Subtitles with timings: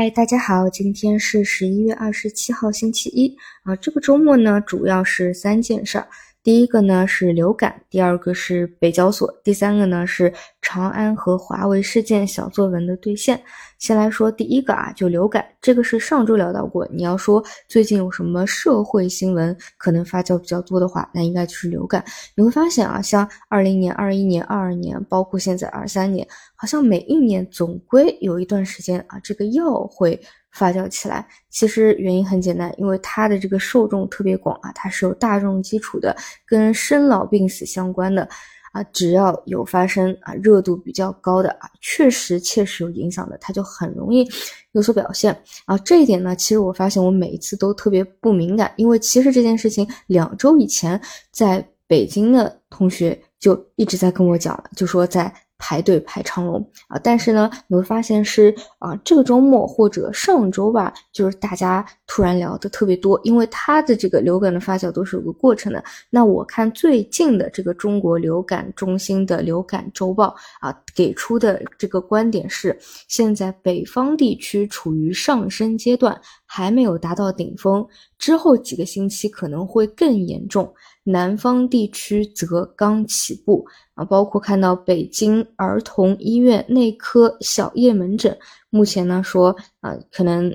[0.00, 3.74] 嗨，大家好，今天是十一月二十七号，星期一啊。
[3.74, 6.06] 这个周末呢，主要是三件事儿。
[6.48, 10.32] 第一个呢是流感，第二个是北交所，第三个呢是
[10.62, 13.38] 长安和华为事件小作文的兑现。
[13.78, 16.88] 先来说第一个啊，就流感，这个是上周聊到过。
[16.90, 22.02] 你要说最近有什么社会新闻可能发酵比较多的话，那应该就是流感。
[22.34, 30.18] 你会发现啊，像二零年、二一年、二二年，包括现在二三年，好像每一年总归有一段时间啊，这个药会。
[30.58, 36.14] 发酵起来，其实原因很简单，因为它的这个受众特别广啊，它是有大众基础的，
[36.44, 38.28] 跟生老病死相关的
[38.72, 44.28] 啊，只要有发生啊，热度比较高的啊，确实切实有影响的，它就很容易
[44.72, 45.32] 有所表现
[45.64, 45.78] 啊。
[45.78, 51.00] 这一点呢，其实我发现我每一次都特别不敏感，因为其实这件事情两周以前
[51.30, 55.32] 在北京的同学就一直在跟我讲了，就说在。
[55.58, 56.98] 排队排长龙啊！
[57.02, 65.84] 但是呢，你会发现是啊，这个周末或者上周吧，就是大家突然聊的特别多，因为它的这个流感的发酵都是有个过程的。
[66.10, 77.86] 那我看最近的这个中国流感中心的流感周报啊，给出的这个观点是，现在北方地区处于上升阶段，还没有达到顶峰，
[78.18, 80.72] 之后几个星期可能会更严重。
[81.04, 88.36] 南方地区则刚起步啊，包括看到北京儿童医院内科小叶门诊，
[88.70, 90.54] 目前呢说啊，可能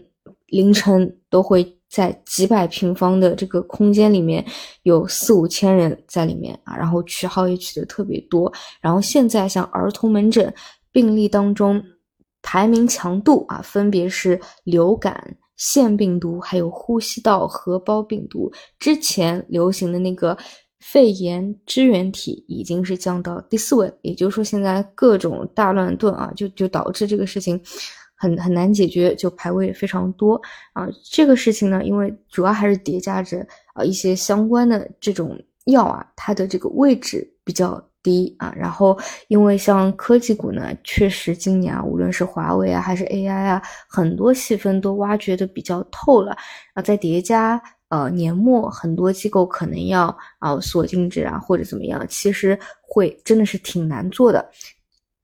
[0.53, 4.45] 凌晨都会在几百平方的这个空间里面
[4.83, 10.53] 有四五千人在里面啊，然后取号也取得特别多，然后现在像儿童门诊
[10.91, 11.83] 病例当中
[12.43, 15.37] 排名强度啊，分别是流感。
[15.55, 20.35] 腺病毒还有呼吸道合胞病毒，之前流行的那个
[20.79, 27.61] 肺炎支原体已经是降到第四位，也就是说现在各种大乱炖啊，就就导致这个事情
[28.15, 30.41] 很很难解决，就排位非常多
[30.73, 30.87] 啊。
[31.03, 37.83] 这个事情呢，因为主要还是叠加着啊一些相关的这种药啊，它的这个位置比较。
[38.03, 38.99] 低啊，然后
[39.29, 46.35] 因为像科技股呢，确实今年啊，无论是华为啊，还是 AI 啊，很多细分都挖掘的比较透了
[46.73, 46.81] 啊。
[46.81, 47.57] 再叠加
[47.87, 54.51] 呃年末很多机构可能要啊锁净值啊或者怎么样，其实会真的是挺难做的。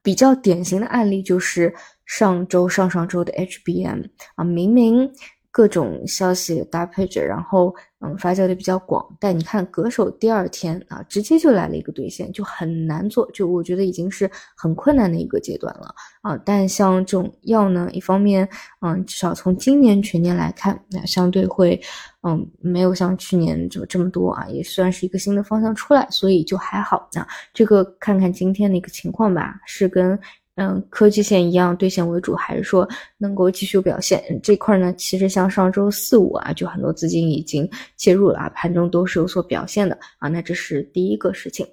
[0.10, 1.72] 比较典型的案例就是
[2.04, 5.08] 上周上上周的 HBM 啊，明明。
[5.52, 16.38] 各种消息搭配着，然后嗯发酵的比较广，但你看隔手第二天啊，直接就来了一个兑现，就很难做，就我觉得已经是很困难的一个阶段了啊。
[16.46, 18.48] 但像这种药呢，一方面
[18.82, 21.80] 嗯，至少从今年全年来看，那相对会
[22.24, 27.10] 嗯没有像去年就这么多啊，也算是一个新的方向出来，所以就还好。
[27.14, 30.20] 那这个看看今天的一个情况吧，是跟。
[30.56, 32.88] 嗯，科技线一样兑现为主，还是说
[33.18, 34.94] 能够继续表现这块呢？
[34.98, 40.28] 其实像上周四五啊，就很多资金已经介入了啊，盘中都是有所表现的啊。
[40.28, 41.66] 那这是第一个事情。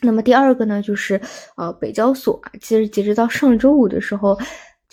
[0.00, 1.20] 那么第二个呢，就是
[1.56, 4.38] 呃北交所啊，其实截止到上周五的时候。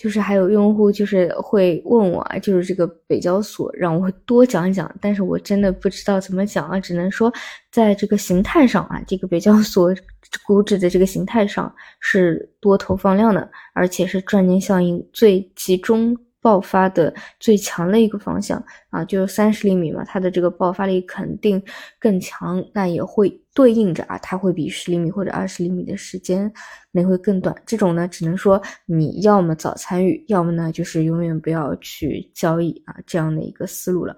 [0.02, 7.32] 就是还有用户就是会问我，就是这个北交所让我多讲讲，但是我真的不知道怎么讲啊，只能说
[7.70, 9.94] 在这个形态上啊，这个北交所
[10.44, 16.18] 股指的这个形态上是多投放量的，而且是赚钱效应最集中。
[16.42, 21.62] 爆发的最强的一个方向啊，就是三十厘米嘛，它的这个爆发力肯定
[21.98, 26.52] 更强，那也会对应着啊，它会比十厘米或者二十厘米的时间
[26.90, 27.54] 内会更短。
[27.64, 34.16] 这种呢，只能说你要么早参与，要么呢就是永远不要去交易啊，这样的一个思路了。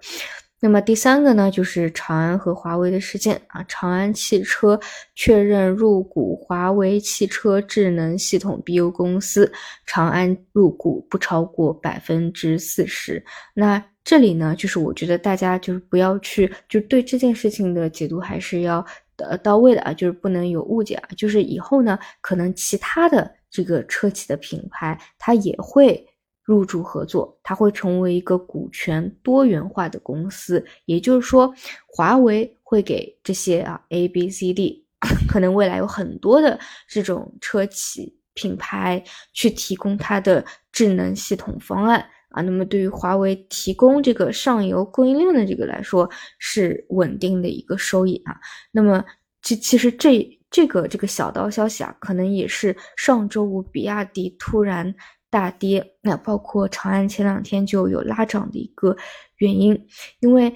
[0.65, 3.63] 那么第三个呢，就是长安和华为的事件啊。
[3.69, 4.81] 长安汽车
[5.15, 9.53] 确认入股华为汽车智能系统 BU 公司，
[9.85, 13.23] 长安入股不超过百分之四十。
[13.53, 18.83] 那这里呢，就是我觉得大家就是不要去，就对这件事情的解读还是要
[19.19, 21.09] 呃到位的啊，就是不能有误解啊。
[21.15, 26.07] 就是以后呢，可能其他的这个车企的品牌，它也会。
[26.45, 30.65] 入驻合作，它会成为一个股权多元化的公司。
[30.85, 31.53] 也就是说，
[31.87, 34.85] 华为会给这些啊 A、B、C、D，
[35.27, 39.03] 可能未来有很多的这种车企品牌
[39.33, 42.43] 去提供它的智能系统方案啊。
[42.43, 46.09] 那么对于华为提供这个上游供应链的这个来说，
[46.39, 48.37] 是稳定的一个收益啊。
[48.71, 49.03] 那么
[49.41, 54.95] 其其实这这个这个小道消息啊，可能也是上周五比亚迪突然。
[55.35, 58.97] 大跌，那包括长安前两天就有拉涨的一个
[59.39, 59.77] 原因，
[60.21, 60.55] 因为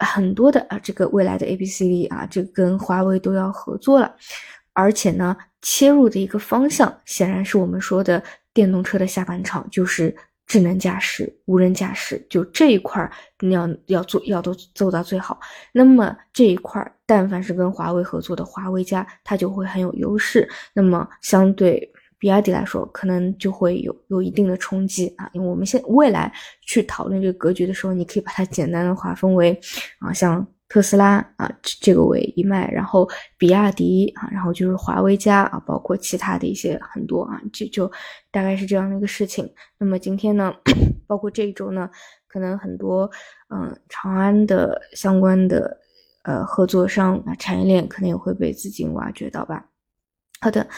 [0.00, 4.14] 很多的啊这个未来的 A B C D 啊，这跟华为都要合作了，
[4.74, 8.22] 而且呢，切入的一个方向显然是我们说的
[8.52, 10.14] 电动车的下半场，就是
[10.48, 15.38] 智能驾驶、无人驾驶，就这一块儿你要要做要都做到最好。
[15.72, 20.48] 那么这一块儿，但凡是跟华为合作的，华为家它就会很有优势。
[20.72, 25.28] 那么相对比亚迪来说，可能就会有有一定的冲击啊。
[25.34, 29.60] 因为我们现未来去讨论这个格局的时候，你可以把它简单的划分为
[30.00, 30.44] 啊，像。
[30.68, 37.90] 特斯拉啊，这个为一脉，然后比亚迪啊，然后就是华为家啊，包括其他的一些很多啊，就就
[38.30, 39.50] 大概是这样的一个事情。
[39.78, 40.52] 那么今天呢，
[41.08, 41.88] 包括这一周呢，
[42.26, 43.10] 可能很多
[43.48, 45.78] 嗯，长安的相关的
[46.24, 49.70] 呃合作商啊，产业链可能也会被资金挖掘到吧。
[50.40, 50.68] 好的，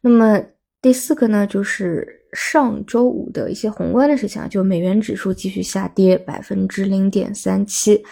[0.00, 0.42] 那么
[0.82, 8.04] 第四个呢，就是上周五的一些宏观的事情啊，就美元指数继续下跌百分之零点三七。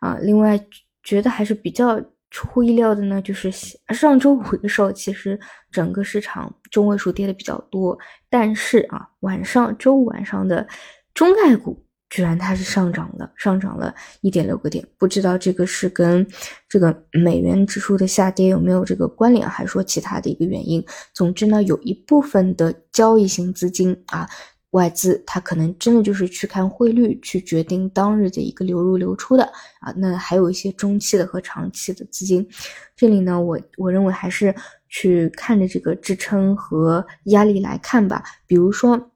[0.00, 0.58] 啊，另外
[1.02, 2.00] 觉得还是比较
[2.30, 5.38] 出乎意料的呢，就是上周五的时候，其实
[5.70, 7.98] 整个市场中位数跌的比较多，
[8.28, 10.66] 但是啊，晚上周五晚上的
[11.14, 16.26] 中概股居然它是上涨的，上涨了一点六个点，不知道这个是跟
[16.68, 20.84] 这个美元指数的下跌有没有这个关联，还是说其他的一个原因？
[21.14, 24.28] 总之呢，有一部分的交易型资金啊。
[24.72, 29.44] 外资它可能真的就是去看汇率，去决定当日的一个流入流出的
[29.80, 29.92] 啊。
[29.96, 32.46] 那还有一些中期的和长期的资金，
[32.94, 34.54] 这里呢，我我认为还是
[34.88, 38.22] 去看着这个支撑和压力来看吧。
[38.46, 39.10] 比如说，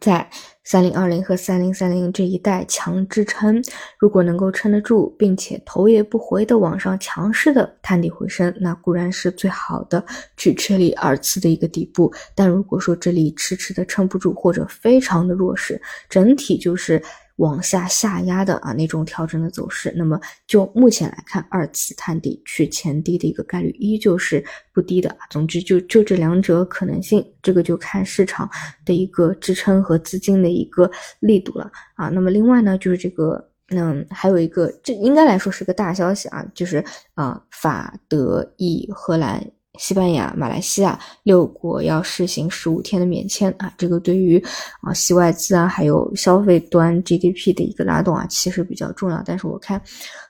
[0.00, 0.28] 在。
[0.68, 3.62] 三零二零和三零三零这一带强支撑，
[4.00, 10.04] 如果能够撑得住，并且头也不回的往上强势的探底回升，那固然是最好的
[10.36, 12.12] 去确立二次的一个底部。
[12.34, 15.80] 但如果说这里迟迟的撑不住，或者非常的弱势，
[16.10, 17.00] 整体就是。
[17.36, 25.16] 往下下压的啊那种调整的走势，那么就目前来看，二次探底去前低的一个概率依旧是不低的。
[25.30, 28.48] 总之，就就这两者可能性，这个就看市场
[28.84, 30.90] 的一个支撑和资金的一个
[31.20, 32.08] 力度了啊。
[32.08, 36.82] 那么另外呢，就是这个，嗯，还有一个，这应该来说是个大消息啊，就是
[37.14, 39.44] 啊，法德意荷兰。
[39.78, 44.42] 西班牙、马来西亚六国要实行十五天的免签啊，这个对于
[44.82, 49.22] 啊吸外资啊，还有消费端 GDP 的一个拉动啊，其实比较重要。
[49.24, 49.80] 但是我看，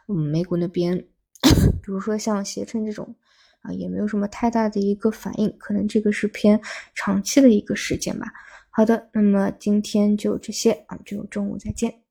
[0.08, 0.96] 嗯，美股那边，
[1.82, 3.14] 比如说像携程这种
[3.62, 6.60] 啊，也没有什么太大的一个反应，可能这个是偏
[6.94, 8.26] 长期的一个事件吧。
[8.70, 12.05] 好的，那么今天就这些啊，就中午再见。